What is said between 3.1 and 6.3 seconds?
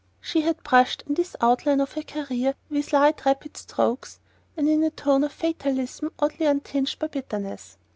rapid strokes, and in a tone of fatalism